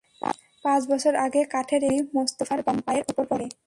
[0.65, 3.47] পাঁচ বছর আগে কাঠের একটি গুঁড়ি মোস্তফার বাম পায়ের ওপর পড়ে।